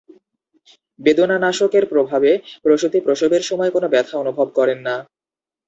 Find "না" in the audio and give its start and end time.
4.87-4.95